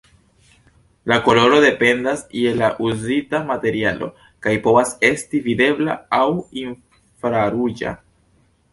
La 1.11 1.17
koloro 1.27 1.59
dependas 1.65 2.23
je 2.45 2.55
la 2.63 2.71
uzita 2.87 3.43
materialo, 3.51 4.09
kaj 4.47 4.57
povas 4.67 4.97
esti 5.13 5.45
videbla 5.53 6.01
aŭ 6.23 6.27
infraruĝa. 6.67 7.99